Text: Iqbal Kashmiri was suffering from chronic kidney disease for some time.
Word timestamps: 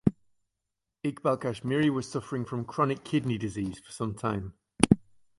Iqbal 1.05 1.37
Kashmiri 1.39 1.91
was 1.91 2.09
suffering 2.09 2.43
from 2.43 2.65
chronic 2.65 3.03
kidney 3.03 3.37
disease 3.37 3.77
for 3.77 3.91
some 3.91 4.15
time. 4.15 4.55